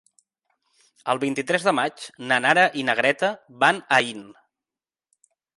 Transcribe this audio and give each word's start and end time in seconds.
El 1.13 1.21
vint-i-tres 1.23 1.67
de 1.67 1.75
maig 1.81 2.07
na 2.31 2.41
Nara 2.47 2.65
i 2.85 2.89
na 2.89 2.97
Greta 3.03 3.33
van 3.65 3.85
a 3.85 4.03
Aín. 4.03 4.29